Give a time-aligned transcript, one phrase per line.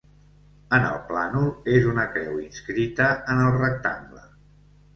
[0.77, 1.45] En el plànol,
[1.75, 4.29] és una creu inscrita en el rectangle.